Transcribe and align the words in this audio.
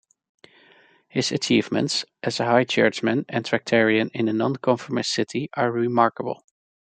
His 1.09 1.31
achievements, 1.31 2.05
as 2.23 2.39
a 2.39 2.45
High 2.45 2.63
Churchman 2.63 3.23
and 3.29 3.45
Tractarian 3.45 4.09
in 4.15 4.29
a 4.29 4.33
non-conformist 4.33 5.11
city 5.11 5.51
are 5.55 5.71
remarkable. 5.71 6.43